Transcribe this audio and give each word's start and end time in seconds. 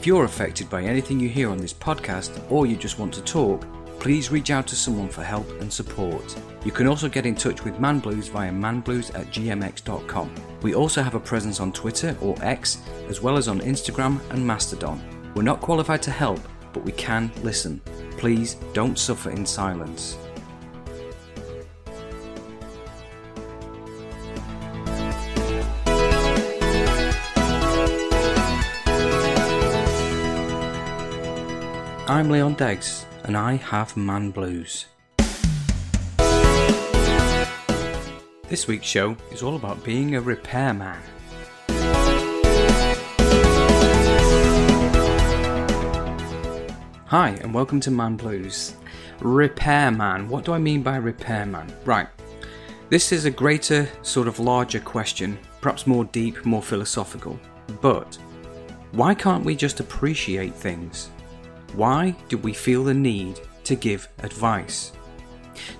If 0.00 0.06
you're 0.06 0.24
affected 0.24 0.70
by 0.70 0.82
anything 0.82 1.20
you 1.20 1.28
hear 1.28 1.50
on 1.50 1.58
this 1.58 1.74
podcast 1.74 2.42
or 2.50 2.64
you 2.64 2.74
just 2.74 2.98
want 2.98 3.12
to 3.12 3.20
talk, 3.20 3.66
please 3.98 4.32
reach 4.32 4.50
out 4.50 4.66
to 4.68 4.74
someone 4.74 5.10
for 5.10 5.22
help 5.22 5.46
and 5.60 5.70
support. 5.70 6.42
You 6.64 6.72
can 6.72 6.86
also 6.86 7.06
get 7.06 7.26
in 7.26 7.34
touch 7.34 7.64
with 7.66 7.78
Man 7.78 7.98
Blues 7.98 8.28
via 8.28 8.50
manblues 8.50 9.14
at 9.14 9.26
gmx.com. 9.26 10.34
We 10.62 10.74
also 10.74 11.02
have 11.02 11.14
a 11.14 11.20
presence 11.20 11.60
on 11.60 11.70
Twitter 11.70 12.16
or 12.22 12.34
X, 12.40 12.78
as 13.10 13.20
well 13.20 13.36
as 13.36 13.46
on 13.46 13.60
Instagram 13.60 14.20
and 14.30 14.46
Mastodon. 14.46 15.02
We're 15.34 15.42
not 15.42 15.60
qualified 15.60 16.00
to 16.04 16.10
help, 16.10 16.40
but 16.72 16.82
we 16.82 16.92
can 16.92 17.30
listen. 17.42 17.82
Please 18.16 18.54
don't 18.72 18.98
suffer 18.98 19.28
in 19.28 19.44
silence. 19.44 20.16
I'm 32.20 32.28
Leon 32.28 32.56
Deggs, 32.56 33.06
and 33.24 33.34
I 33.34 33.54
have 33.54 33.96
man 33.96 34.30
blues. 34.30 34.84
This 38.46 38.68
week's 38.68 38.86
show 38.86 39.16
is 39.32 39.42
all 39.42 39.56
about 39.56 39.82
being 39.82 40.14
a 40.16 40.20
repairman. 40.20 40.98
Hi, 47.06 47.38
and 47.40 47.54
welcome 47.54 47.80
to 47.80 47.90
Man 47.90 48.16
Blues. 48.16 48.74
Repairman. 49.20 50.28
What 50.28 50.44
do 50.44 50.52
I 50.52 50.58
mean 50.58 50.82
by 50.82 50.96
repairman? 50.96 51.72
Right. 51.86 52.08
This 52.90 53.12
is 53.12 53.24
a 53.24 53.30
greater, 53.30 53.88
sort 54.02 54.28
of 54.28 54.38
larger 54.38 54.80
question, 54.80 55.38
perhaps 55.62 55.86
more 55.86 56.04
deep, 56.04 56.44
more 56.44 56.62
philosophical. 56.62 57.40
But 57.80 58.16
why 58.92 59.14
can't 59.14 59.42
we 59.42 59.56
just 59.56 59.80
appreciate 59.80 60.54
things? 60.54 61.08
Why 61.74 62.16
do 62.28 62.38
we 62.38 62.52
feel 62.52 62.84
the 62.84 62.94
need 62.94 63.40
to 63.64 63.74
give 63.74 64.08
advice? 64.18 64.92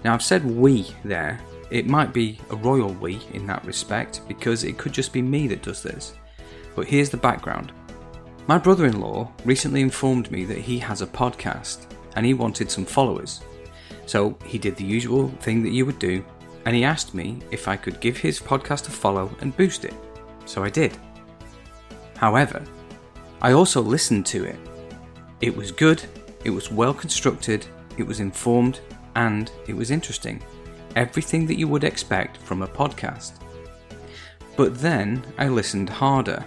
Now, 0.04 0.14
I've 0.14 0.22
said 0.22 0.44
we 0.44 0.94
there. 1.04 1.40
It 1.70 1.86
might 1.86 2.12
be 2.12 2.38
a 2.50 2.56
royal 2.56 2.92
we 2.94 3.20
in 3.32 3.46
that 3.46 3.64
respect 3.64 4.22
because 4.28 4.64
it 4.64 4.78
could 4.78 4.92
just 4.92 5.12
be 5.12 5.22
me 5.22 5.46
that 5.48 5.62
does 5.62 5.82
this. 5.82 6.14
But 6.74 6.86
here's 6.86 7.10
the 7.10 7.16
background 7.16 7.72
my 8.46 8.58
brother 8.58 8.86
in 8.86 9.00
law 9.00 9.30
recently 9.44 9.80
informed 9.80 10.28
me 10.32 10.44
that 10.46 10.58
he 10.58 10.78
has 10.80 11.02
a 11.02 11.06
podcast 11.06 11.86
and 12.16 12.26
he 12.26 12.34
wanted 12.34 12.68
some 12.68 12.84
followers. 12.84 13.42
So 14.06 14.36
he 14.44 14.58
did 14.58 14.74
the 14.74 14.84
usual 14.84 15.28
thing 15.40 15.62
that 15.62 15.70
you 15.70 15.86
would 15.86 16.00
do 16.00 16.24
and 16.66 16.74
he 16.74 16.82
asked 16.82 17.14
me 17.14 17.38
if 17.50 17.68
I 17.68 17.76
could 17.76 18.00
give 18.00 18.16
his 18.16 18.40
podcast 18.40 18.88
a 18.88 18.90
follow 18.90 19.30
and 19.40 19.56
boost 19.56 19.84
it. 19.84 19.94
So 20.46 20.64
I 20.64 20.70
did. 20.70 20.96
However, 22.16 22.64
I 23.40 23.52
also 23.52 23.80
listened 23.80 24.26
to 24.26 24.44
it. 24.44 24.58
It 25.40 25.56
was 25.56 25.72
good, 25.72 26.02
it 26.44 26.50
was 26.50 26.70
well 26.70 26.94
constructed, 26.94 27.66
it 27.96 28.06
was 28.06 28.20
informed, 28.20 28.80
and 29.16 29.50
it 29.66 29.74
was 29.74 29.90
interesting. 29.90 30.42
Everything 30.96 31.46
that 31.46 31.58
you 31.58 31.68
would 31.68 31.84
expect 31.84 32.38
from 32.38 32.62
a 32.62 32.68
podcast. 32.68 33.32
But 34.56 34.78
then 34.78 35.24
I 35.38 35.48
listened 35.48 35.88
harder 35.88 36.44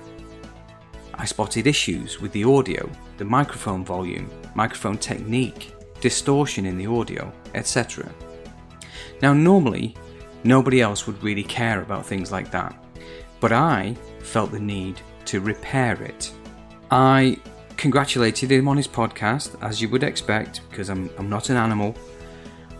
I 1.15 1.25
spotted 1.25 1.67
issues 1.67 2.19
with 2.19 2.31
the 2.31 2.43
audio, 2.43 2.89
the 3.17 3.25
microphone 3.25 3.85
volume, 3.85 4.29
microphone 4.55 4.97
technique, 4.97 5.73
distortion 6.01 6.65
in 6.65 6.77
the 6.77 6.87
audio, 6.87 7.31
etc. 7.53 8.11
Now, 9.21 9.31
normally, 9.33 9.95
nobody 10.43 10.81
else 10.81 11.05
would 11.05 11.21
really 11.23 11.43
care 11.43 11.81
about 11.81 12.05
things 12.05 12.31
like 12.31 12.51
that, 12.51 12.75
but 13.39 13.51
I 13.51 13.95
felt 14.21 14.51
the 14.51 14.59
need 14.59 14.99
to 15.25 15.39
repair 15.39 16.01
it. 16.01 16.33
I 16.89 17.37
congratulated 17.77 18.51
him 18.51 18.67
on 18.67 18.77
his 18.77 18.87
podcast, 18.87 19.55
as 19.61 19.81
you 19.81 19.89
would 19.89 20.03
expect, 20.03 20.61
because 20.69 20.89
I'm, 20.89 21.09
I'm 21.17 21.29
not 21.29 21.49
an 21.49 21.57
animal. 21.57 21.95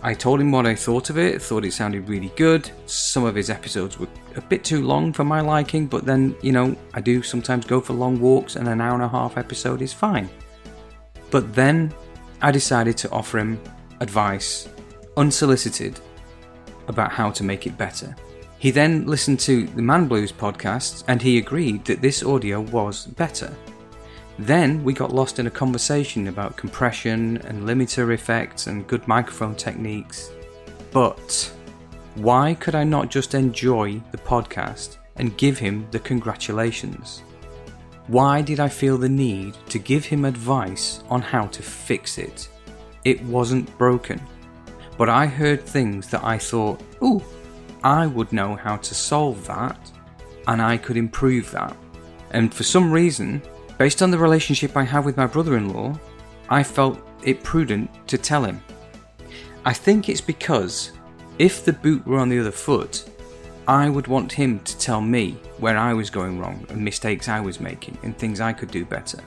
I 0.02 0.14
told 0.14 0.42
him 0.42 0.52
what 0.52 0.66
I 0.66 0.76
thought 0.76 1.10
of 1.10 1.18
it, 1.18 1.42
thought 1.42 1.64
it 1.64 1.72
sounded 1.72 2.10
really 2.10 2.32
good. 2.36 2.70
Some 2.88 3.24
of 3.24 3.36
his 3.36 3.50
episodes 3.50 3.98
were 3.98 4.10
a 4.36 4.42
bit 4.42 4.66
too 4.66 4.86
long 4.86 5.14
for 5.14 5.24
my 5.24 5.40
liking, 5.40 5.88
but 5.88 6.06
then, 6.06 6.36
you 6.42 6.52
know, 6.52 6.76
I 6.94 7.00
do 7.00 7.24
sometimes 7.24 7.66
go 7.66 7.80
for 7.80 7.94
long 7.94 8.20
walks 8.20 8.58
and 8.58 8.68
an 8.68 8.82
hour 8.82 8.96
and 8.96 9.04
a 9.04 9.08
half 9.08 9.38
episode 9.38 9.82
is 9.82 9.94
fine. 9.94 10.30
But 11.32 11.56
then 11.56 11.94
I 12.42 12.52
decided 12.52 12.98
to 12.98 13.12
offer 13.12 13.40
him 13.40 13.62
advice, 14.02 14.68
unsolicited, 15.16 16.00
about 16.90 17.14
how 17.14 17.32
to 17.32 17.44
make 17.44 17.66
it 17.66 17.78
better. 17.78 18.14
He 18.60 18.72
then 18.72 19.06
listened 19.08 19.40
to 19.42 19.68
the 19.68 19.82
Man 19.82 20.08
Blues 20.08 20.32
podcast 20.34 21.06
and 21.08 21.22
he 21.22 21.38
agreed 21.38 21.86
that 21.86 22.02
this 22.02 22.24
audio 22.24 22.60
was 22.60 23.06
better. 23.06 23.54
Then 24.40 24.84
we 24.84 24.94
got 24.94 25.14
lost 25.14 25.40
in 25.40 25.48
a 25.48 25.52
conversation 25.52 26.28
about 26.28 26.58
compression 26.58 27.38
and 27.46 27.64
limiter 27.64 28.14
effects 28.14 28.68
and 28.68 28.88
good 28.88 29.08
microphone 29.08 29.56
techniques. 29.56 30.32
But 30.92 31.52
why 32.16 32.56
could 32.56 32.76
I 32.76 32.84
not 32.84 33.10
just 33.10 33.36
enjoy 33.36 34.02
the 34.12 34.18
podcast 34.18 34.98
and 35.18 35.38
give 35.38 35.60
him 35.60 35.88
the 35.92 36.00
congratulations? 36.00 37.24
Why 38.08 38.42
did 38.42 38.60
I 38.60 38.70
feel 38.70 38.98
the 38.98 39.10
need 39.10 39.56
to 39.70 39.80
give 39.80 40.04
him 40.04 40.26
advice 40.26 41.04
on 41.10 41.22
how 41.22 41.48
to 41.48 41.62
fix 41.64 42.18
it? 42.18 42.50
It 43.06 43.24
wasn't 43.24 43.78
broken. 43.78 44.22
But 44.98 45.10
I 45.10 45.26
heard 45.26 45.64
things 45.64 46.10
that 46.10 46.24
I 46.24 46.38
thought, 46.38 46.82
ooh, 47.04 47.24
I 47.84 48.08
would 48.08 48.32
know 48.34 48.56
how 48.56 48.78
to 48.78 48.96
solve 48.96 49.46
that 49.48 49.92
and 50.48 50.62
I 50.62 50.78
could 50.78 50.98
improve 50.98 51.52
that. 51.52 51.76
And 52.32 52.54
for 52.54 52.64
some 52.64 52.92
reason, 52.92 53.42
based 53.78 54.02
on 54.02 54.12
the 54.12 54.18
relationship 54.18 54.76
I 54.78 54.84
have 54.84 55.06
with 55.06 55.18
my 55.18 55.28
brother 55.28 55.58
in 55.58 55.74
law, 55.74 55.98
I 56.50 56.64
felt 56.64 57.00
it 57.24 57.44
prudent 57.44 57.90
to 58.08 58.18
tell 58.18 58.44
him. 58.44 58.62
I 59.66 59.74
think 59.74 60.10
it's 60.10 60.22
because 60.22 60.92
if 61.40 61.64
the 61.64 61.74
boot 61.74 62.06
were 62.06 62.20
on 62.20 62.30
the 62.30 62.40
other 62.40 62.52
foot, 62.52 63.10
I 63.68 63.90
would 63.90 64.08
want 64.08 64.32
him 64.32 64.60
to 64.60 64.78
tell 64.78 65.00
me 65.00 65.38
where 65.58 65.78
I 65.78 65.94
was 65.94 66.10
going 66.10 66.38
wrong 66.38 66.66
and 66.70 66.84
mistakes 66.84 67.30
I 67.30 67.40
was 67.40 67.62
making 67.62 67.98
and 68.04 68.18
things 68.18 68.42
I 68.42 68.52
could 68.52 68.70
do 68.72 68.84
better. 68.84 69.20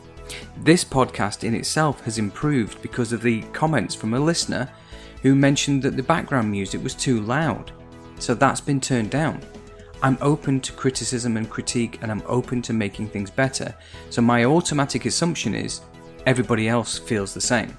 This 0.59 0.85
podcast 0.85 1.45
in 1.45 1.55
itself 1.55 2.03
has 2.05 2.19
improved 2.19 2.83
because 2.83 3.13
of 3.13 3.23
the 3.23 3.43
comments 3.53 3.95
from 3.95 4.13
a 4.13 4.21
listener 4.21 4.69
who 5.23 5.35
mentioned 5.35 5.83
that 5.83 5.97
the 5.97 6.03
background 6.03 6.51
music 6.51 6.83
was 6.83 6.95
too 6.95 7.21
loud. 7.21 7.73
So 8.19 8.35
that's 8.35 8.61
been 8.61 8.81
turned 8.81 9.11
down. 9.11 9.41
I'm 10.03 10.19
open 10.21 10.61
to 10.61 10.73
criticism 10.73 11.37
and 11.37 11.49
critique 11.49 11.99
and 12.03 12.11
I'm 12.11 12.23
open 12.27 12.61
to 12.63 12.73
making 12.73 13.09
things 13.09 13.31
better. 13.31 13.75
So 14.11 14.21
my 14.23 14.45
automatic 14.45 15.07
assumption 15.07 15.55
is 15.55 15.81
everybody 16.27 16.69
else 16.69 16.99
feels 16.99 17.33
the 17.33 17.41
same. 17.41 17.77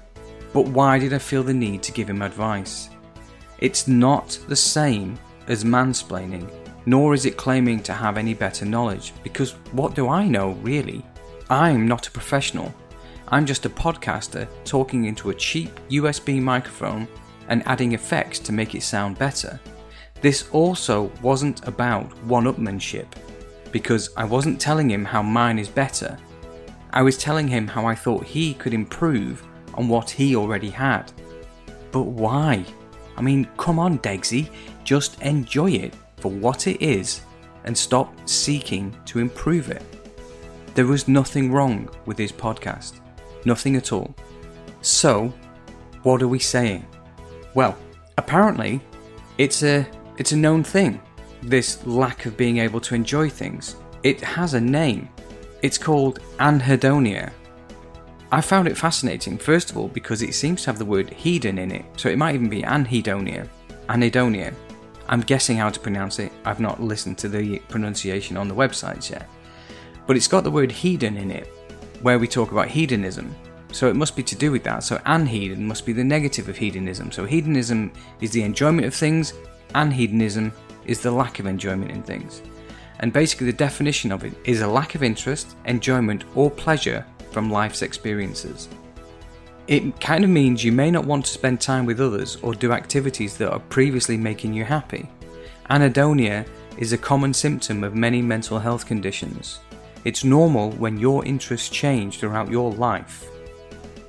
But 0.52 0.68
why 0.68 0.98
did 0.98 1.12
I 1.12 1.18
feel 1.18 1.42
the 1.42 1.54
need 1.54 1.82
to 1.84 1.92
give 1.92 2.10
him 2.10 2.22
advice? 2.22 2.88
It's 3.58 3.86
not 3.86 4.38
the 4.48 4.56
same 4.56 5.18
as 5.46 5.64
mansplaining, 5.64 6.50
nor 6.86 7.14
is 7.14 7.26
it 7.26 7.36
claiming 7.36 7.82
to 7.82 7.92
have 7.92 8.16
any 8.16 8.34
better 8.34 8.64
knowledge, 8.64 9.12
because 9.22 9.52
what 9.72 9.94
do 9.94 10.08
I 10.08 10.26
know, 10.26 10.52
really? 10.62 11.04
I'm 11.50 11.86
not 11.86 12.06
a 12.06 12.12
professional. 12.12 12.74
I'm 13.28 13.46
just 13.46 13.66
a 13.66 13.70
podcaster 13.70 14.48
talking 14.64 15.04
into 15.04 15.30
a 15.30 15.34
cheap 15.34 15.70
USB 15.90 16.40
microphone 16.40 17.06
and 17.48 17.66
adding 17.66 17.92
effects 17.92 18.38
to 18.40 18.52
make 18.52 18.74
it 18.74 18.82
sound 18.82 19.18
better. 19.18 19.60
This 20.20 20.48
also 20.50 21.12
wasn't 21.22 21.66
about 21.66 22.06
one 22.24 22.44
upmanship, 22.44 23.06
because 23.70 24.10
I 24.16 24.24
wasn't 24.24 24.60
telling 24.60 24.90
him 24.90 25.04
how 25.04 25.22
mine 25.22 25.58
is 25.58 25.68
better. 25.68 26.18
I 26.90 27.02
was 27.02 27.18
telling 27.18 27.46
him 27.46 27.66
how 27.66 27.86
I 27.86 27.94
thought 27.94 28.24
he 28.24 28.54
could 28.54 28.74
improve 28.74 29.46
on 29.74 29.88
what 29.88 30.10
he 30.10 30.34
already 30.34 30.70
had. 30.70 31.12
But 31.92 32.02
why? 32.02 32.64
I 33.16 33.22
mean, 33.22 33.46
come 33.56 33.78
on, 33.78 33.98
Degsy, 33.98 34.48
just 34.84 35.20
enjoy 35.22 35.72
it 35.72 35.94
for 36.16 36.30
what 36.30 36.66
it 36.66 36.82
is 36.82 37.20
and 37.64 37.76
stop 37.76 38.12
seeking 38.28 38.96
to 39.04 39.18
improve 39.18 39.70
it. 39.70 39.82
There 40.74 40.86
was 40.86 41.08
nothing 41.08 41.52
wrong 41.52 41.88
with 42.06 42.18
his 42.18 42.32
podcast, 42.32 43.00
nothing 43.44 43.76
at 43.76 43.92
all. 43.92 44.14
So, 44.80 45.32
what 46.02 46.22
are 46.22 46.28
we 46.28 46.38
saying? 46.38 46.86
Well, 47.54 47.76
apparently, 48.16 48.80
it's 49.38 49.62
a 49.62 49.86
it's 50.18 50.32
a 50.32 50.36
known 50.36 50.62
thing. 50.62 51.00
This 51.42 51.84
lack 51.86 52.26
of 52.26 52.36
being 52.36 52.58
able 52.58 52.80
to 52.80 52.94
enjoy 52.94 53.30
things. 53.30 53.76
It 54.02 54.20
has 54.20 54.54
a 54.54 54.60
name. 54.60 55.08
It's 55.62 55.78
called 55.78 56.20
anhedonia, 56.38 57.32
I 58.30 58.42
found 58.42 58.68
it 58.68 58.76
fascinating, 58.76 59.38
first 59.38 59.70
of 59.70 59.78
all, 59.78 59.88
because 59.88 60.20
it 60.20 60.34
seems 60.34 60.62
to 60.62 60.66
have 60.66 60.78
the 60.78 60.84
word 60.84 61.08
hedon 61.08 61.58
in 61.58 61.72
it, 61.72 61.86
so 61.96 62.10
it 62.10 62.18
might 62.18 62.34
even 62.34 62.50
be 62.50 62.62
anhedonia. 62.62 63.48
Anhedonia. 63.88 64.54
I'm 65.08 65.22
guessing 65.22 65.56
how 65.56 65.70
to 65.70 65.80
pronounce 65.80 66.18
it, 66.18 66.30
I've 66.44 66.60
not 66.60 66.82
listened 66.82 67.16
to 67.18 67.28
the 67.30 67.58
pronunciation 67.70 68.36
on 68.36 68.46
the 68.46 68.54
websites 68.54 69.10
yet. 69.10 69.26
But 70.06 70.16
it's 70.16 70.28
got 70.28 70.44
the 70.44 70.50
word 70.50 70.68
hedon 70.68 71.16
in 71.16 71.30
it, 71.30 71.46
where 72.02 72.18
we 72.18 72.28
talk 72.28 72.52
about 72.52 72.68
hedonism. 72.68 73.34
So 73.72 73.88
it 73.88 73.96
must 73.96 74.14
be 74.14 74.22
to 74.24 74.36
do 74.36 74.52
with 74.52 74.62
that. 74.64 74.82
So 74.82 74.98
anhedon 75.06 75.60
must 75.60 75.86
be 75.86 75.94
the 75.94 76.04
negative 76.04 76.50
of 76.50 76.56
hedonism. 76.58 77.10
So 77.10 77.24
hedonism 77.24 77.92
is 78.20 78.30
the 78.30 78.42
enjoyment 78.42 78.86
of 78.86 78.94
things, 78.94 79.32
anhedonism 79.74 80.52
is 80.84 81.00
the 81.00 81.10
lack 81.10 81.38
of 81.38 81.46
enjoyment 81.46 81.90
in 81.90 82.02
things. 82.02 82.42
And 83.00 83.12
basically, 83.12 83.46
the 83.46 83.52
definition 83.52 84.10
of 84.10 84.24
it 84.24 84.32
is 84.44 84.60
a 84.60 84.66
lack 84.66 84.94
of 84.94 85.02
interest, 85.02 85.56
enjoyment, 85.66 86.24
or 86.34 86.50
pleasure 86.50 87.04
from 87.30 87.50
life's 87.50 87.82
experiences. 87.82 88.68
It 89.68 90.00
kind 90.00 90.24
of 90.24 90.30
means 90.30 90.64
you 90.64 90.72
may 90.72 90.90
not 90.90 91.04
want 91.04 91.26
to 91.26 91.30
spend 91.30 91.60
time 91.60 91.84
with 91.84 92.00
others 92.00 92.36
or 92.42 92.54
do 92.54 92.72
activities 92.72 93.36
that 93.36 93.52
are 93.52 93.60
previously 93.60 94.16
making 94.16 94.54
you 94.54 94.64
happy. 94.64 95.08
Anhedonia 95.70 96.46
is 96.78 96.92
a 96.92 96.98
common 96.98 97.34
symptom 97.34 97.84
of 97.84 97.94
many 97.94 98.22
mental 98.22 98.58
health 98.58 98.86
conditions. 98.86 99.58
It's 100.04 100.24
normal 100.24 100.70
when 100.72 100.98
your 100.98 101.24
interests 101.24 101.68
change 101.68 102.18
throughout 102.18 102.50
your 102.50 102.72
life. 102.72 103.28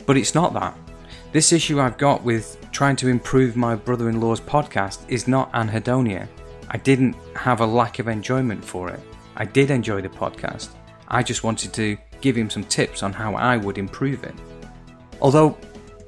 But 0.06 0.18
it's 0.18 0.34
not 0.34 0.54
that. 0.54 0.78
This 1.32 1.54
issue 1.54 1.80
I've 1.80 2.00
got 2.00 2.24
with 2.24 2.58
trying 2.72 2.96
to 2.96 3.08
improve 3.08 3.56
my 3.56 3.76
brother 3.76 4.10
in 4.10 4.20
law's 4.20 4.42
podcast 4.42 5.08
is 5.08 5.28
not 5.28 5.52
anhedonia. 5.54 6.28
I 6.70 6.78
didn't 6.78 7.16
have 7.36 7.62
a 7.62 7.66
lack 7.66 8.00
of 8.00 8.08
enjoyment 8.08 8.66
for 8.66 8.90
it. 8.90 9.00
I 9.36 9.46
did 9.46 9.70
enjoy 9.70 10.02
the 10.02 10.10
podcast. 10.10 10.70
I 11.08 11.22
just 11.22 11.44
wanted 11.44 11.72
to 11.74 11.98
give 12.22 12.36
him 12.36 12.50
some 12.50 12.64
tips 12.64 13.04
on 13.04 13.14
how 13.14 13.36
I 13.36 13.58
would 13.58 13.78
improve 13.78 14.24
it. 14.24 14.34
Although, 15.22 15.56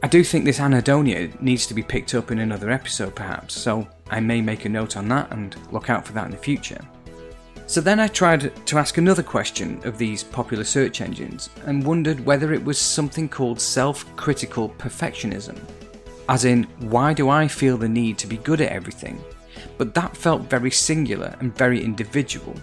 I 0.01 0.07
do 0.07 0.23
think 0.23 0.44
this 0.44 0.57
anhedonia 0.57 1.39
needs 1.39 1.68
to 1.68 1.75
be 1.75 1.83
picked 1.83 2.15
up 2.15 2.31
in 2.31 2.39
another 2.39 2.71
episode 2.71 3.15
perhaps, 3.15 3.53
so 3.53 3.88
I 4.09 4.21
may 4.21 4.41
make 4.41 4.65
a 4.65 4.69
note 4.69 4.97
on 4.97 5.07
that 5.09 5.31
and 5.31 5.56
look 5.71 5.91
out 5.91 6.03
for 6.03 6.13
that 6.13 6.25
in 6.25 6.31
the 6.31 6.38
future. 6.38 6.81
So 7.71 7.79
then 7.79 8.01
I 8.01 8.09
tried 8.09 8.53
to 8.65 8.77
ask 8.77 8.97
another 8.97 9.23
question 9.23 9.79
of 9.85 9.97
these 9.97 10.25
popular 10.25 10.65
search 10.65 11.00
engines 11.00 11.50
and 11.65 11.85
wondered 11.85 12.19
whether 12.19 12.51
it 12.51 12.62
was 12.62 12.77
something 12.77 13.29
called 13.29 13.62
self 13.62 14.13
critical 14.18 14.71
perfectionism. 14.71 15.57
As 16.27 16.44
in, 16.44 16.63
why 16.79 17.13
do 17.13 17.29
I 17.29 17.47
feel 17.47 17.77
the 17.77 17.88
need 17.88 18.18
to 18.18 18.27
be 18.27 18.35
good 18.35 18.59
at 18.59 18.73
everything? 18.73 19.23
But 19.77 19.94
that 19.94 20.18
felt 20.18 20.50
very 20.50 20.69
singular 20.69 21.33
and 21.39 21.57
very 21.57 21.81
individual. 21.81 22.53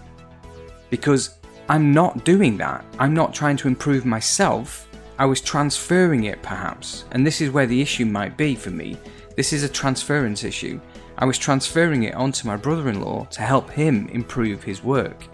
Because 0.90 1.38
I'm 1.70 1.90
not 1.90 2.26
doing 2.26 2.58
that. 2.58 2.84
I'm 2.99 3.14
not 3.14 3.32
trying 3.32 3.56
to 3.58 3.69
improve 3.69 4.05
myself. 4.05 4.87
I 5.19 5.25
was 5.25 5.40
transferring 5.40 6.25
it 6.25 6.43
perhaps. 6.43 7.06
And 7.12 7.26
this 7.26 7.40
is 7.40 7.50
where 7.50 7.66
the 7.66 7.81
issue 7.81 8.05
might 8.05 8.37
be 8.37 8.55
for 8.55 8.69
me. 8.69 8.99
This 9.37 9.55
is 9.55 9.62
a 9.62 9.70
transference 9.70 10.44
issue. 10.44 10.78
I 11.20 11.25
was 11.25 11.37
transferring 11.37 12.05
it 12.05 12.15
onto 12.15 12.47
my 12.47 12.56
brother 12.56 12.88
in 12.88 13.00
law 13.00 13.25
to 13.32 13.43
help 13.43 13.70
him 13.70 14.09
improve 14.11 14.62
his 14.62 14.85
work. 14.85 15.25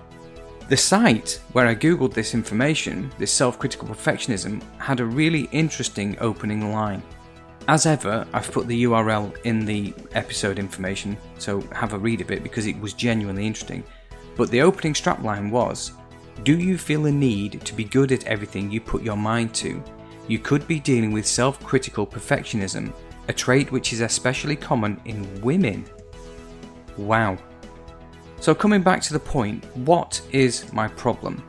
The 0.71 0.77
site 0.79 1.43
where 1.53 1.67
I 1.67 1.75
googled 1.75 2.15
this 2.15 2.33
information, 2.33 3.13
this 3.19 3.31
self 3.31 3.59
critical 3.59 3.87
perfectionism, 3.87 4.63
had 4.79 5.01
a 5.01 5.05
really 5.05 5.43
interesting 5.53 6.17
opening 6.21 6.73
line. 6.73 7.03
As 7.69 7.85
ever, 7.85 8.27
I've 8.33 8.51
put 8.51 8.67
the 8.67 8.85
URL 8.85 9.37
in 9.45 9.67
the 9.67 9.93
episode 10.13 10.59
information, 10.59 11.19
so 11.39 11.61
have 11.73 11.93
a 11.93 11.99
read 11.99 12.23
of 12.23 12.31
it 12.31 12.43
because 12.43 12.67
it 12.67 12.81
was 12.81 12.95
genuinely 12.95 13.47
interesting. 13.47 13.85
But 14.37 14.51
the 14.51 14.63
opening 14.63 14.95
strapline 14.95 15.51
was 15.51 15.93
Do 16.45 16.59
you 16.59 16.79
feel 16.79 17.07
a 17.07 17.13
need 17.13 17.61
to 17.61 17.75
be 17.75 17.85
good 17.85 18.11
at 18.11 18.25
everything 18.25 18.71
you 18.71 18.81
put 18.81 19.03
your 19.03 19.19
mind 19.19 19.55
to? 19.57 19.85
You 20.29 20.39
could 20.39 20.67
be 20.67 20.81
dealing 20.81 21.13
with 21.13 21.27
self 21.27 21.63
critical 21.63 22.07
perfectionism 22.07 22.91
a 23.29 23.33
trait 23.33 23.73
which 23.73 23.93
is 23.93 24.01
especially 24.01 24.57
common 24.57 25.01
in 25.05 25.41
women. 25.41 25.85
Wow. 26.97 27.39
So, 28.41 28.55
coming 28.55 28.83
back 28.83 29.01
to 29.03 29.13
the 29.13 29.21
point, 29.21 29.65
what 29.77 30.21
is 30.33 30.71
my 30.73 30.89
problem? 30.89 31.43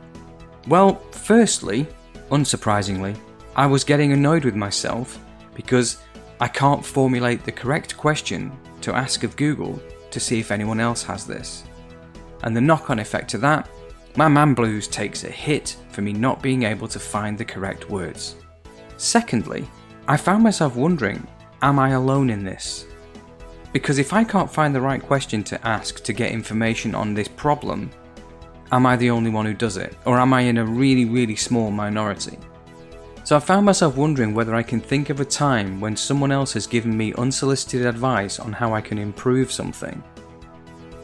Well, 0.68 0.94
firstly, 1.10 1.86
unsurprisingly, 2.30 3.16
I 3.54 3.66
was 3.66 3.84
getting 3.84 4.12
annoyed 4.12 4.44
with 4.44 4.56
myself 4.56 5.18
because 5.54 5.98
I 6.40 6.48
can't 6.48 6.84
formulate 6.84 7.44
the 7.44 7.52
correct 7.52 7.96
question 7.96 8.52
to 8.82 8.94
ask 8.94 9.24
of 9.24 9.36
Google 9.36 9.80
to 10.10 10.20
see 10.20 10.40
if 10.40 10.50
anyone 10.50 10.80
else 10.80 11.02
has 11.02 11.26
this. 11.26 11.64
And 12.42 12.56
the 12.56 12.60
knock 12.60 12.90
on 12.90 12.98
effect 12.98 13.34
of 13.34 13.40
that, 13.42 13.68
my 14.16 14.28
man 14.28 14.54
blues 14.54 14.88
takes 14.88 15.24
a 15.24 15.30
hit 15.30 15.76
for 15.90 16.02
me 16.02 16.12
not 16.12 16.42
being 16.42 16.62
able 16.62 16.88
to 16.88 16.98
find 16.98 17.36
the 17.36 17.44
correct 17.44 17.90
words. 17.90 18.36
Secondly, 18.96 19.68
I 20.08 20.16
found 20.16 20.42
myself 20.42 20.76
wondering 20.76 21.26
Am 21.62 21.78
I 21.78 21.90
alone 21.90 22.28
in 22.28 22.44
this? 22.44 22.84
Because 23.72 23.98
if 23.98 24.12
I 24.12 24.24
can't 24.24 24.52
find 24.52 24.74
the 24.74 24.80
right 24.80 25.02
question 25.02 25.42
to 25.44 25.66
ask 25.66 26.02
to 26.04 26.12
get 26.12 26.30
information 26.30 26.94
on 26.94 27.14
this 27.14 27.28
problem, 27.28 27.90
am 28.72 28.84
I 28.84 28.96
the 28.96 29.10
only 29.10 29.30
one 29.30 29.46
who 29.46 29.54
does 29.54 29.76
it? 29.76 29.96
Or 30.04 30.18
am 30.18 30.32
I 30.32 30.42
in 30.42 30.58
a 30.58 30.64
really, 30.64 31.06
really 31.06 31.36
small 31.36 31.70
minority? 31.70 32.38
So 33.24 33.36
I 33.36 33.40
found 33.40 33.66
myself 33.66 33.96
wondering 33.96 34.34
whether 34.34 34.54
I 34.54 34.62
can 34.62 34.80
think 34.80 35.10
of 35.10 35.20
a 35.20 35.24
time 35.24 35.80
when 35.80 35.96
someone 35.96 36.30
else 36.30 36.52
has 36.52 36.66
given 36.66 36.96
me 36.96 37.12
unsolicited 37.14 37.86
advice 37.86 38.38
on 38.38 38.52
how 38.52 38.74
I 38.74 38.80
can 38.80 38.98
improve 38.98 39.50
something. 39.50 40.02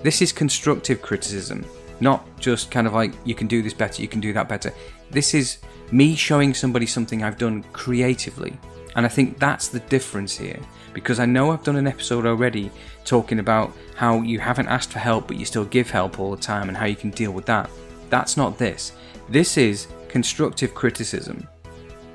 This 0.03 0.23
is 0.23 0.33
constructive 0.33 1.01
criticism, 1.01 1.65
not 2.01 2.27
just 2.39 2.71
kind 2.71 2.87
of 2.87 2.93
like, 2.93 3.15
you 3.25 3.35
can 3.35 3.47
do 3.47 3.63
this 3.63 3.75
better, 3.75 4.03
you 4.03 4.09
can 4.09 4.21
do 4.21 4.33
that 4.35 4.49
better. 4.49 4.73
This 5.11 5.35
is 5.35 5.59
me 5.91 6.15
showing 6.15 6.55
somebody 6.55 6.87
something 6.87 7.23
I've 7.23 7.39
done 7.39 7.65
creatively, 7.73 8.59
and 8.97 9.07
I 9.07 9.09
think 9.09 9.39
that's 9.39 9.69
the 9.69 9.81
difference 9.81 10.37
here. 10.37 10.61
Because 10.93 11.19
I 11.19 11.27
know 11.27 11.51
I've 11.51 11.65
done 11.65 11.77
an 11.77 11.87
episode 11.87 12.27
already 12.27 12.71
talking 13.05 13.39
about 13.39 13.73
how 13.97 14.21
you 14.21 14.39
haven't 14.39 14.69
asked 14.69 14.93
for 14.93 14.99
help 14.99 15.27
but 15.27 15.39
you 15.39 15.45
still 15.45 15.65
give 15.65 15.91
help 15.91 16.19
all 16.21 16.31
the 16.31 16.43
time 16.43 16.69
and 16.69 16.77
how 16.77 16.85
you 16.85 16.97
can 16.97 17.11
deal 17.11 17.33
with 17.33 17.47
that. 17.47 17.71
That's 18.11 18.37
not 18.37 18.59
this. 18.59 18.93
This 19.29 19.57
is 19.57 19.89
constructive 20.09 20.75
criticism. 20.75 21.49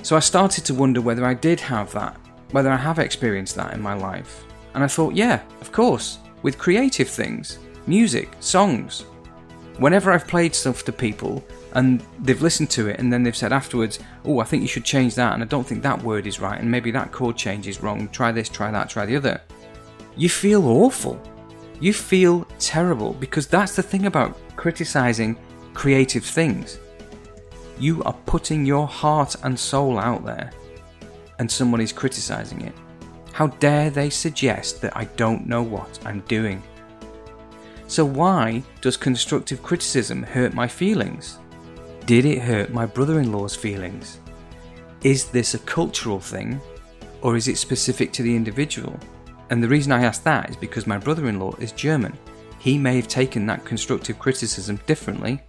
So 0.03 0.15
I 0.15 0.19
started 0.19 0.63
to 0.65 0.73
wonder 0.75 1.01
whether 1.01 1.25
I 1.25 1.33
did 1.33 1.59
have 1.59 1.91
that, 1.93 2.15
whether 2.51 2.69
I 2.69 2.77
have 2.77 2.99
experienced 2.99 3.55
that 3.55 3.73
in 3.73 3.81
my 3.81 3.95
life. 3.95 4.45
And 4.75 4.83
I 4.83 4.87
thought, 4.87 5.15
yeah, 5.15 5.41
of 5.59 5.71
course, 5.71 6.19
with 6.43 6.59
creative 6.59 7.09
things, 7.09 7.57
music, 7.87 8.29
songs. 8.39 9.05
Whenever 9.77 10.11
I've 10.11 10.27
played 10.27 10.55
stuff 10.55 10.83
to 10.85 10.91
people 10.91 11.43
and 11.73 12.03
they've 12.19 12.41
listened 12.41 12.71
to 12.71 12.87
it 12.87 12.99
and 12.99 13.13
then 13.13 13.21
they've 13.21 13.35
said 13.35 13.53
afterwards, 13.53 13.99
oh, 14.25 14.39
I 14.39 14.43
think 14.43 14.63
you 14.63 14.67
should 14.67 14.85
change 14.85 15.13
that, 15.15 15.33
and 15.33 15.43
I 15.43 15.45
don't 15.45 15.67
think 15.67 15.83
that 15.83 16.01
word 16.01 16.25
is 16.25 16.39
right, 16.39 16.59
and 16.59 16.69
maybe 16.69 16.89
that 16.91 17.11
chord 17.11 17.37
change 17.37 17.67
is 17.67 17.83
wrong, 17.83 18.09
try 18.09 18.31
this, 18.31 18.49
try 18.49 18.71
that, 18.71 18.89
try 18.89 19.05
the 19.05 19.15
other. 19.15 19.41
You 20.15 20.29
feel 20.29 20.67
awful. 20.67 21.21
You 21.79 21.93
feel 21.93 22.47
terrible 22.57 23.13
because 23.13 23.45
that's 23.45 23.75
the 23.75 23.83
thing 23.83 24.07
about 24.07 24.35
criticizing 24.55 25.37
creative 25.75 26.25
things. 26.25 26.79
You 27.77 28.01
are 28.01 28.17
putting 28.25 28.65
your 28.65 28.87
heart 28.87 29.35
and 29.43 29.59
soul 29.59 29.99
out 29.99 30.25
there, 30.25 30.51
and 31.37 31.51
someone 31.51 31.81
is 31.81 31.93
criticizing 31.93 32.61
it. 32.61 32.73
How 33.31 33.45
dare 33.45 33.91
they 33.91 34.09
suggest 34.09 34.81
that 34.81 34.97
I 34.97 35.03
don't 35.03 35.45
know 35.45 35.61
what 35.61 35.99
I'm 36.03 36.21
doing? 36.21 36.63
So, 37.87 38.03
why 38.03 38.63
does 38.81 38.97
constructive 38.97 39.63
criticism 39.63 40.23
hurt 40.23 40.53
my 40.53 40.67
feelings? 40.67 41.39
Did 42.05 42.25
it 42.25 42.39
hurt 42.39 42.71
my 42.71 42.85
brother 42.85 43.19
in 43.21 43.31
law's 43.31 43.55
feelings? 43.55 44.19
Is 45.03 45.25
this 45.25 45.53
a 45.53 45.59
cultural 45.59 46.19
thing 46.19 46.59
or 47.21 47.37
is 47.37 47.47
it 47.47 47.57
specific 47.57 48.11
to 48.13 48.23
the 48.23 48.35
individual? 48.35 48.99
And 49.49 49.63
the 49.63 49.69
reason 49.69 49.91
I 49.93 50.03
ask 50.03 50.23
that 50.23 50.49
is 50.49 50.57
because 50.57 50.85
my 50.85 50.97
brother 50.97 51.29
in 51.29 51.39
law 51.39 51.55
is 51.59 51.71
German. 51.71 52.17
He 52.59 52.77
may 52.77 52.97
have 52.97 53.07
taken 53.07 53.45
that 53.45 53.63
constructive 53.63 54.19
criticism 54.19 54.79
differently 54.85 55.41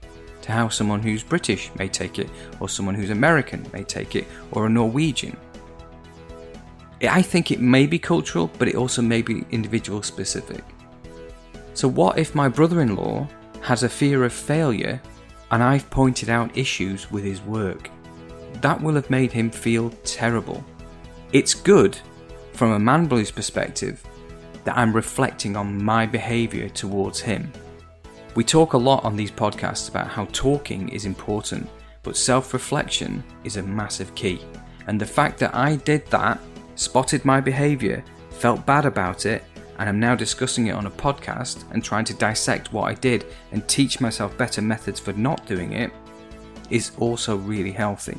to 0.43 0.53
how 0.53 0.69
someone 0.69 1.03
who's 1.03 1.25
British 1.25 1.71
may 1.77 1.89
take 1.89 2.19
it, 2.19 2.31
or 2.61 2.69
someone 2.69 2.95
who's 2.95 3.11
American 3.11 3.67
may 3.73 3.83
take 3.83 4.15
it, 4.15 4.27
or 4.53 4.67
a 4.67 4.71
Norwegian. 4.71 5.37
I 7.03 7.23
think 7.23 7.51
it 7.51 7.61
may 7.61 7.87
be 7.87 7.99
cultural, 7.99 8.51
but 8.59 8.69
it 8.69 8.77
also 8.77 9.03
may 9.03 9.23
be 9.23 9.45
individual 9.51 10.03
specific. 10.03 10.65
So, 11.79 11.87
what 11.87 12.19
if 12.19 12.35
my 12.35 12.49
brother 12.49 12.81
in 12.81 12.97
law 12.97 13.29
has 13.61 13.85
a 13.85 13.89
fear 13.89 14.25
of 14.25 14.33
failure 14.33 15.01
and 15.53 15.63
I've 15.63 15.89
pointed 15.91 16.29
out 16.29 16.59
issues 16.59 17.09
with 17.13 17.23
his 17.23 17.41
work. 17.43 17.89
That 18.55 18.83
will 18.83 18.97
have 18.97 19.11
made 19.11 19.31
him 19.31 19.49
feel 19.49 19.91
terrible. 20.03 20.65
It's 21.33 21.55
good, 21.55 21.97
from 22.53 22.73
a 22.73 22.81
man 22.81 23.07
blues 23.07 23.31
perspective, 23.31 24.03
that 24.65 24.77
I'm 24.77 24.93
reflecting 24.93 25.55
on 25.55 25.81
my 25.81 26.05
behaviour 26.05 26.69
towards 26.69 27.21
him. 27.21 27.53
We 28.35 28.43
talk 28.43 28.73
a 28.73 28.77
lot 28.77 29.05
on 29.05 29.15
these 29.15 29.31
podcasts 29.31 29.89
about 29.89 30.09
how 30.09 30.25
talking 30.33 30.89
is 30.89 31.05
important, 31.05 31.71
but 32.03 32.17
self 32.17 32.53
reflection 32.53 33.23
is 33.45 33.57
a 33.57 33.63
massive 33.63 34.13
key. 34.17 34.41
And 34.89 35.01
the 35.01 35.07
fact 35.07 35.39
that 35.39 35.55
I 35.55 35.77
did 35.77 36.09
that, 36.09 36.41
spotted 36.75 37.25
my 37.25 37.41
behaviour, 37.41 38.03
felt 38.31 38.67
bad 38.67 38.85
about 38.85 39.27
it, 39.27 39.45
and 39.79 39.89
I'm 39.89 40.01
now 40.01 40.15
discussing 40.15 40.67
it 40.67 40.73
on 40.73 40.87
a 40.87 40.91
podcast 40.91 41.65
and 41.73 41.83
trying 41.83 42.05
to 42.07 42.15
dissect 42.15 42.73
what 42.73 42.85
I 42.85 42.95
did 42.95 43.27
and 43.53 43.67
teach 43.69 44.01
myself 44.01 44.37
better 44.37 44.61
methods 44.61 44.99
for 44.99 45.13
not 45.13 45.47
doing 45.47 45.73
it, 45.73 45.93
is 46.71 46.93
also 46.99 47.37
really 47.37 47.71
healthy. 47.71 48.19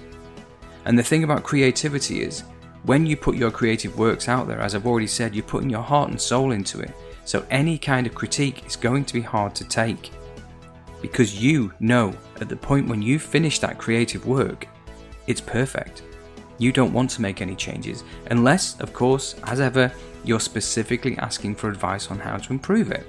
And 0.86 0.98
the 0.98 1.04
thing 1.04 1.24
about 1.24 1.44
creativity 1.44 2.22
is, 2.22 2.44
when 2.84 3.06
you 3.06 3.18
put 3.18 3.36
your 3.36 3.52
creative 3.52 3.98
works 3.98 4.30
out 4.30 4.48
there, 4.48 4.62
as 4.62 4.74
I've 4.74 4.88
already 4.88 5.08
said, 5.08 5.36
you're 5.36 5.44
putting 5.44 5.70
your 5.70 5.84
heart 5.84 6.10
and 6.10 6.20
soul 6.20 6.52
into 6.52 6.80
it. 6.80 6.94
So 7.26 7.46
any 7.50 7.78
kind 7.78 8.08
of 8.08 8.16
critique 8.16 8.66
is 8.66 8.76
going 8.76 9.06
to 9.06 9.14
be 9.14 9.22
hard 9.22 9.54
to 9.56 9.66
take. 9.66 10.12
Because 11.02 11.42
you 11.42 11.74
know 11.80 12.14
at 12.40 12.50
the 12.50 12.56
point 12.56 12.88
when 12.88 13.02
you 13.02 13.20
finish 13.20 13.60
that 13.60 13.78
creative 13.78 14.26
work, 14.26 14.68
it's 15.28 15.42
perfect. 15.42 16.04
You 16.58 16.72
don't 16.72 16.94
want 16.94 17.10
to 17.12 17.22
make 17.22 17.42
any 17.42 17.56
changes, 17.56 18.04
unless, 18.32 18.80
of 18.80 18.94
course, 18.94 19.36
as 19.44 19.60
ever, 19.60 19.92
you're 20.24 20.40
specifically 20.40 21.18
asking 21.18 21.56
for 21.56 21.70
advice 21.70 22.12
on 22.12 22.20
how 22.20 22.38
to 22.38 22.54
improve 22.54 22.92
it. 22.92 23.06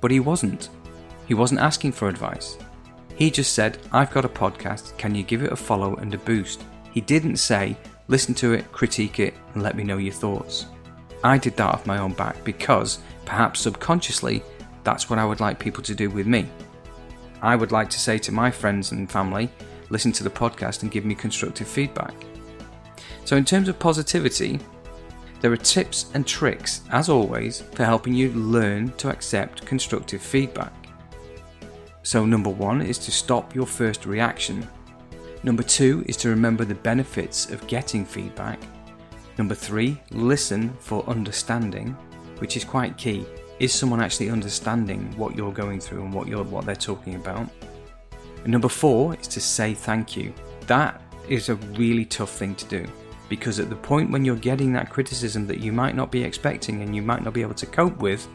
But 0.00 0.10
he 0.10 0.20
wasn't. 0.20 0.68
He 1.26 1.34
wasn't 1.34 1.60
asking 1.60 1.92
for 1.92 2.08
advice. 2.08 2.58
He 3.14 3.30
just 3.30 3.52
said, 3.52 3.78
I've 3.92 4.10
got 4.10 4.24
a 4.24 4.28
podcast, 4.28 4.96
can 4.96 5.14
you 5.14 5.22
give 5.22 5.42
it 5.42 5.52
a 5.52 5.56
follow 5.56 5.96
and 5.96 6.14
a 6.14 6.18
boost? 6.18 6.64
He 6.92 7.00
didn't 7.00 7.36
say, 7.36 7.76
listen 8.08 8.34
to 8.36 8.52
it, 8.54 8.72
critique 8.72 9.20
it, 9.20 9.34
and 9.54 9.62
let 9.62 9.76
me 9.76 9.84
know 9.84 9.98
your 9.98 10.12
thoughts. 10.12 10.66
I 11.22 11.36
did 11.36 11.56
that 11.56 11.74
off 11.74 11.86
my 11.86 11.98
own 11.98 12.14
back 12.14 12.42
because, 12.44 12.98
perhaps 13.26 13.60
subconsciously, 13.60 14.42
that's 14.84 15.10
what 15.10 15.18
I 15.18 15.26
would 15.26 15.40
like 15.40 15.58
people 15.58 15.82
to 15.82 15.94
do 15.94 16.08
with 16.08 16.26
me. 16.26 16.48
I 17.42 17.56
would 17.56 17.72
like 17.72 17.90
to 17.90 18.00
say 18.00 18.18
to 18.18 18.32
my 18.32 18.50
friends 18.50 18.92
and 18.92 19.10
family, 19.10 19.50
listen 19.90 20.12
to 20.12 20.24
the 20.24 20.30
podcast 20.30 20.82
and 20.82 20.90
give 20.90 21.04
me 21.04 21.14
constructive 21.14 21.68
feedback. 21.68 22.14
So, 23.24 23.36
in 23.36 23.44
terms 23.44 23.68
of 23.68 23.78
positivity, 23.78 24.58
there 25.40 25.52
are 25.52 25.56
tips 25.56 26.10
and 26.12 26.26
tricks, 26.26 26.82
as 26.90 27.08
always, 27.08 27.62
for 27.62 27.84
helping 27.84 28.12
you 28.12 28.30
learn 28.32 28.92
to 28.98 29.08
accept 29.08 29.64
constructive 29.64 30.20
feedback. 30.20 30.72
So, 32.02 32.26
number 32.26 32.50
one 32.50 32.82
is 32.82 32.98
to 32.98 33.10
stop 33.10 33.54
your 33.54 33.66
first 33.66 34.04
reaction. 34.04 34.68
Number 35.42 35.62
two 35.62 36.04
is 36.06 36.18
to 36.18 36.28
remember 36.28 36.66
the 36.66 36.74
benefits 36.74 37.50
of 37.50 37.66
getting 37.66 38.04
feedback. 38.04 38.60
Number 39.38 39.54
three, 39.54 39.98
listen 40.10 40.74
for 40.78 41.08
understanding, 41.08 41.96
which 42.38 42.58
is 42.58 42.64
quite 42.64 42.98
key. 42.98 43.24
Is 43.58 43.72
someone 43.72 44.02
actually 44.02 44.28
understanding 44.28 45.16
what 45.16 45.34
you're 45.34 45.52
going 45.52 45.80
through 45.80 46.02
and 46.02 46.12
what 46.12 46.28
you're 46.28 46.44
what 46.44 46.66
they're 46.66 46.74
talking 46.74 47.14
about? 47.14 47.48
And 48.42 48.52
number 48.52 48.68
four 48.68 49.16
is 49.16 49.26
to 49.28 49.40
say 49.40 49.72
thank 49.72 50.16
you. 50.16 50.34
That 50.66 51.00
is 51.28 51.48
a 51.48 51.54
really 51.54 52.04
tough 52.04 52.30
thing 52.30 52.54
to 52.56 52.64
do 52.66 52.86
because 53.30 53.60
at 53.60 53.70
the 53.70 53.76
point 53.76 54.10
when 54.10 54.24
you're 54.24 54.36
getting 54.36 54.72
that 54.74 54.90
criticism 54.90 55.46
that 55.46 55.60
you 55.60 55.72
might 55.72 55.94
not 55.94 56.10
be 56.10 56.22
expecting 56.22 56.82
and 56.82 56.94
you 56.94 57.00
might 57.00 57.22
not 57.24 57.32
be 57.32 57.40
able 57.40 57.54
to 57.54 57.64
cope 57.64 57.96
with, 57.98 58.28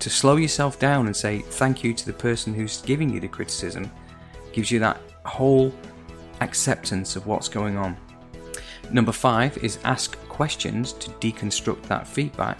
to 0.00 0.10
slow 0.10 0.36
yourself 0.36 0.78
down 0.78 1.06
and 1.06 1.16
say 1.16 1.38
thank 1.38 1.82
you 1.84 1.94
to 1.94 2.04
the 2.04 2.12
person 2.12 2.52
who's 2.52 2.82
giving 2.82 3.08
you 3.08 3.20
the 3.20 3.28
criticism 3.28 3.90
gives 4.52 4.70
you 4.70 4.80
that 4.80 5.00
whole 5.24 5.72
acceptance 6.40 7.14
of 7.14 7.26
what's 7.26 7.48
going 7.48 7.76
on. 7.76 7.96
Number 8.90 9.12
five 9.12 9.56
is 9.58 9.78
ask 9.84 10.18
questions 10.28 10.94
to 10.94 11.10
deconstruct 11.12 11.82
that 11.82 12.08
feedback. 12.08 12.58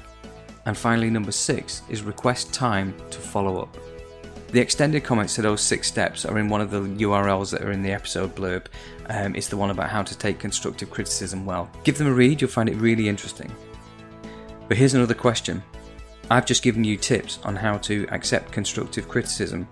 And 0.67 0.77
finally, 0.77 1.11
number 1.11 1.33
six 1.33 1.83
is 1.89 2.03
request 2.03 2.55
time 2.55 2.95
to 3.11 3.19
follow 3.19 3.61
up. 3.61 3.77
The 4.53 4.61
extended 4.61 5.05
comments 5.05 5.37
to 5.37 5.43
those 5.43 5.61
six 5.61 5.87
steps 5.87 6.25
are 6.27 6.37
in 6.37 6.49
one 6.49 6.61
of 6.61 6.73
the 6.73 6.81
URLs 6.81 7.53
that 7.53 7.63
are 7.63 7.71
in 7.71 7.83
the 7.83 7.93
episode 7.93 8.35
blurb. 8.35 8.67
Um, 9.09 9.37
it's 9.37 9.47
the 9.47 9.57
one 9.57 9.71
about 9.71 9.91
how 9.91 10.03
to 10.03 10.19
take 10.19 10.41
constructive 10.41 10.91
criticism 10.91 11.47
well. 11.47 11.71
Give 11.85 11.97
them 11.97 12.09
a 12.09 12.13
read, 12.13 12.41
you'll 12.41 12.51
find 12.51 12.69
it 12.69 12.75
really 12.75 13.09
interesting. 13.09 13.53
But 14.67 14.77
here's 14.77 14.95
another 14.95 15.15
question 15.15 15.63
I've 16.31 16.47
just 16.47 16.65
given 16.65 16.83
you 16.83 16.97
tips 16.97 17.39
on 17.45 17.55
how 17.55 17.79
to 17.79 18.09
accept 18.11 18.51
constructive 18.51 19.09
criticism, 19.09 19.69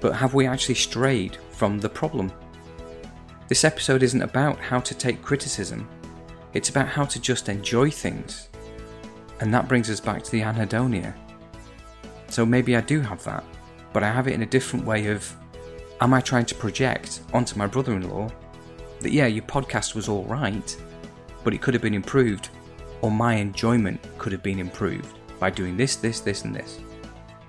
but 0.00 0.14
have 0.14 0.34
we 0.34 0.46
actually 0.46 0.74
strayed 0.74 1.38
from 1.52 1.78
the 1.78 1.88
problem? 1.88 2.30
This 3.48 3.64
episode 3.64 4.02
isn't 4.02 4.20
about 4.20 4.58
how 4.58 4.80
to 4.80 4.94
take 4.94 5.22
criticism, 5.22 5.88
it's 6.52 6.68
about 6.68 6.88
how 6.88 7.06
to 7.06 7.18
just 7.18 7.48
enjoy 7.48 7.90
things. 7.90 8.50
And 9.40 9.54
that 9.54 9.68
brings 9.68 9.88
us 9.88 10.00
back 10.00 10.22
to 10.22 10.30
the 10.30 10.42
anhedonia. 10.42 11.14
So 12.28 12.44
maybe 12.44 12.76
I 12.76 12.82
do 12.82 13.00
have 13.00 13.24
that, 13.24 13.42
but 13.98 14.04
I 14.04 14.12
have 14.12 14.28
it 14.28 14.34
in 14.34 14.42
a 14.42 14.46
different 14.46 14.86
way 14.86 15.08
of 15.08 15.34
am 16.00 16.14
I 16.14 16.20
trying 16.20 16.46
to 16.46 16.54
project 16.54 17.22
onto 17.32 17.58
my 17.58 17.66
brother 17.66 17.94
in 17.94 18.08
law 18.08 18.30
that, 19.00 19.10
yeah, 19.10 19.26
your 19.26 19.42
podcast 19.42 19.96
was 19.96 20.08
alright, 20.08 20.76
but 21.42 21.52
it 21.52 21.60
could 21.60 21.74
have 21.74 21.82
been 21.82 21.94
improved, 21.94 22.48
or 23.02 23.10
my 23.10 23.34
enjoyment 23.34 24.00
could 24.16 24.30
have 24.30 24.40
been 24.44 24.60
improved 24.60 25.18
by 25.40 25.50
doing 25.50 25.76
this, 25.76 25.96
this, 25.96 26.20
this, 26.20 26.44
and 26.44 26.54
this. 26.54 26.78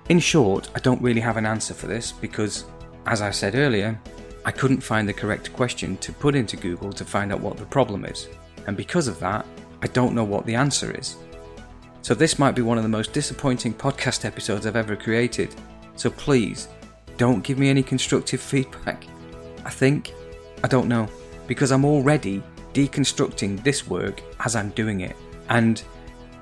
In 0.08 0.18
short, 0.18 0.70
I 0.74 0.80
don't 0.80 1.00
really 1.00 1.20
have 1.20 1.36
an 1.36 1.46
answer 1.46 1.72
for 1.72 1.86
this 1.86 2.10
because, 2.10 2.64
as 3.06 3.22
I 3.22 3.30
said 3.30 3.54
earlier, 3.54 3.96
I 4.44 4.50
couldn't 4.50 4.80
find 4.80 5.08
the 5.08 5.12
correct 5.12 5.52
question 5.52 5.98
to 5.98 6.12
put 6.12 6.34
into 6.34 6.56
Google 6.56 6.92
to 6.94 7.04
find 7.04 7.32
out 7.32 7.38
what 7.38 7.58
the 7.58 7.64
problem 7.66 8.04
is, 8.04 8.26
and 8.66 8.76
because 8.76 9.06
of 9.06 9.20
that, 9.20 9.46
I 9.82 9.86
don't 9.86 10.16
know 10.16 10.24
what 10.24 10.46
the 10.46 10.56
answer 10.56 10.90
is. 10.98 11.14
So, 12.02 12.12
this 12.12 12.40
might 12.40 12.56
be 12.56 12.62
one 12.62 12.76
of 12.76 12.82
the 12.82 12.88
most 12.88 13.12
disappointing 13.12 13.72
podcast 13.72 14.24
episodes 14.24 14.66
I've 14.66 14.74
ever 14.74 14.96
created, 14.96 15.54
so 16.00 16.08
please 16.10 16.68
don't 17.18 17.44
give 17.44 17.58
me 17.58 17.68
any 17.68 17.82
constructive 17.82 18.40
feedback. 18.40 19.04
I 19.66 19.70
think, 19.70 20.14
I 20.64 20.68
don't 20.68 20.88
know, 20.88 21.06
because 21.46 21.72
I'm 21.72 21.84
already 21.84 22.42
deconstructing 22.72 23.62
this 23.62 23.86
work 23.86 24.22
as 24.46 24.56
I'm 24.56 24.70
doing 24.70 25.02
it. 25.02 25.14
And 25.50 25.82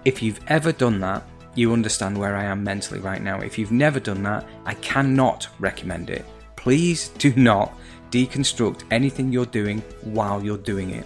if 0.04 0.22
you've 0.22 0.38
ever 0.46 0.70
done 0.70 1.00
that, 1.00 1.24
you 1.56 1.72
understand 1.72 2.16
where 2.16 2.36
I 2.36 2.44
am 2.44 2.62
mentally 2.62 3.00
right 3.00 3.20
now. 3.20 3.40
If 3.40 3.58
you've 3.58 3.72
never 3.72 3.98
done 3.98 4.22
that, 4.22 4.46
I 4.64 4.74
cannot 4.74 5.48
recommend 5.58 6.08
it. 6.08 6.24
Please 6.54 7.08
do 7.08 7.34
not 7.34 7.76
deconstruct 8.12 8.84
anything 8.92 9.32
you're 9.32 9.44
doing 9.46 9.80
while 10.04 10.44
you're 10.44 10.56
doing 10.56 10.90
it. 10.90 11.04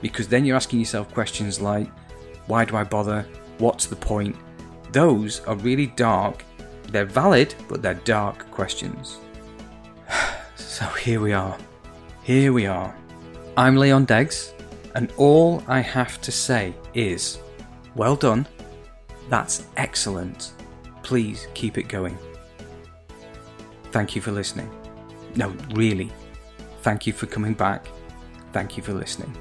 Because 0.00 0.26
then 0.26 0.46
you're 0.46 0.56
asking 0.56 0.78
yourself 0.78 1.12
questions 1.12 1.60
like, 1.60 1.86
why 2.46 2.64
do 2.64 2.76
I 2.76 2.84
bother? 2.84 3.26
What's 3.58 3.84
the 3.84 3.96
point? 3.96 4.36
Those 4.90 5.40
are 5.40 5.56
really 5.56 5.88
dark. 5.88 6.46
They're 6.90 7.04
valid, 7.04 7.54
but 7.68 7.82
they're 7.82 7.94
dark 7.94 8.50
questions. 8.50 9.18
so 10.56 10.84
here 10.86 11.20
we 11.20 11.32
are. 11.32 11.56
Here 12.22 12.52
we 12.52 12.66
are. 12.66 12.94
I'm 13.56 13.76
Leon 13.76 14.06
Deggs, 14.06 14.52
and 14.94 15.12
all 15.16 15.62
I 15.66 15.80
have 15.80 16.20
to 16.22 16.32
say 16.32 16.74
is 16.94 17.38
well 17.94 18.16
done 18.16 18.46
that's 19.30 19.62
excellent. 19.76 20.52
Please 21.04 21.46
keep 21.54 21.78
it 21.78 21.84
going. 21.84 22.18
Thank 23.92 24.16
you 24.16 24.20
for 24.20 24.32
listening. 24.32 24.68
No, 25.36 25.54
really. 25.70 26.10
Thank 26.82 27.06
you 27.06 27.12
for 27.12 27.26
coming 27.26 27.54
back. 27.54 27.86
Thank 28.52 28.76
you 28.76 28.82
for 28.82 28.92
listening. 28.92 29.32